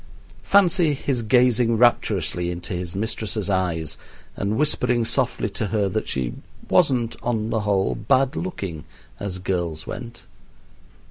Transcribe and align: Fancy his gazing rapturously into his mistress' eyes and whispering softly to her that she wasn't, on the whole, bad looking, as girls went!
Fancy 0.41 0.95
his 0.95 1.21
gazing 1.21 1.77
rapturously 1.77 2.49
into 2.49 2.73
his 2.73 2.95
mistress' 2.95 3.51
eyes 3.51 3.99
and 4.35 4.57
whispering 4.57 5.05
softly 5.05 5.47
to 5.51 5.67
her 5.67 5.87
that 5.89 6.07
she 6.07 6.33
wasn't, 6.71 7.15
on 7.21 7.51
the 7.51 7.59
whole, 7.59 7.93
bad 7.93 8.35
looking, 8.35 8.83
as 9.19 9.37
girls 9.37 9.85
went! 9.85 10.25